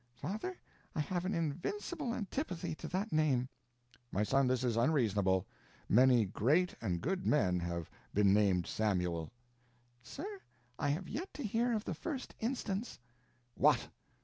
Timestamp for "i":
0.95-0.99, 10.79-10.89